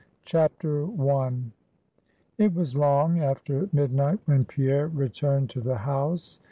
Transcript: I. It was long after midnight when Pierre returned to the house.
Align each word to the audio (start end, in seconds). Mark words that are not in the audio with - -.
I. 0.33 1.29
It 2.39 2.55
was 2.55 2.75
long 2.75 3.19
after 3.19 3.69
midnight 3.71 4.17
when 4.25 4.45
Pierre 4.45 4.87
returned 4.87 5.51
to 5.51 5.61
the 5.61 5.77
house. 5.77 6.39